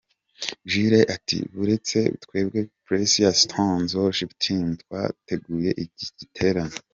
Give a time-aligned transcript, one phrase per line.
[0.71, 6.75] Jules ati Buretse twebwe Precious Stones Worship team twateguye icyi giterane.